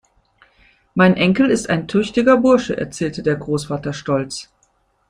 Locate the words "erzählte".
2.75-3.21